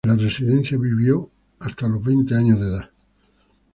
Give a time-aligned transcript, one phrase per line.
[0.03, 1.29] En la residencia vivió
[1.59, 2.89] hasta los veinte años de edad.